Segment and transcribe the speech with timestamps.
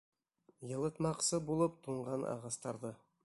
[0.69, 2.95] Йылытмаҡсы булып туңған ағастарҙы.